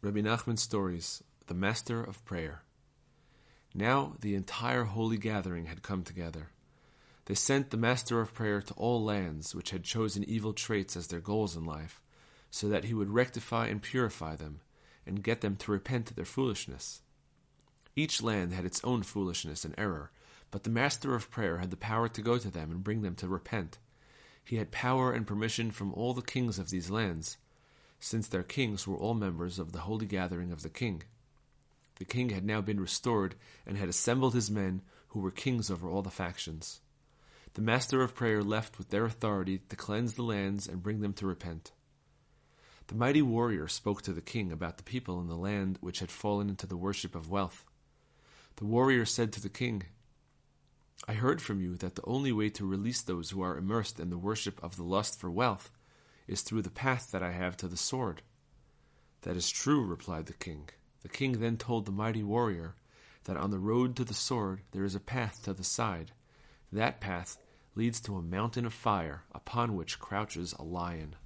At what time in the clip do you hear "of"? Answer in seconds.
2.00-2.24, 8.20-8.32, 16.10-16.16, 21.16-21.28, 26.60-26.70, 29.58-29.72, 30.52-30.62, 38.02-38.14, 47.14-47.30, 54.62-54.76, 68.66-68.74